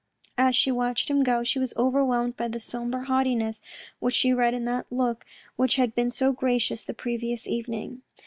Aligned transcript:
As 0.39 0.55
she 0.55 0.71
watched 0.71 1.11
him 1.11 1.21
go, 1.21 1.43
she 1.43 1.59
was 1.59 1.75
overwhelmed 1.77 2.35
by 2.35 2.47
the 2.47 2.59
sombre 2.59 3.05
haughtiness 3.05 3.61
which 3.99 4.15
she 4.15 4.33
read 4.33 4.55
in 4.55 4.65
that 4.65 4.87
look 4.91 5.27
which 5.57 5.75
had 5.75 5.93
been 5.93 6.09
so 6.09 6.31
gracious 6.31 6.83
the 6.83 6.95
previous 6.95 7.47
evening. 7.47 8.01